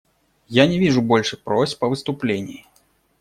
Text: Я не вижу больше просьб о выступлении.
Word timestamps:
Я 0.47 0.65
не 0.65 0.79
вижу 0.79 1.03
больше 1.03 1.37
просьб 1.37 1.83
о 1.83 1.87
выступлении. 1.89 2.65